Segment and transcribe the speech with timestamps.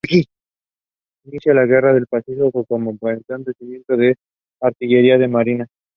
[1.25, 4.15] Inicia la Guerra del Pacífico como Capitán del Regimiento de
[4.59, 5.67] Artillería de Marina.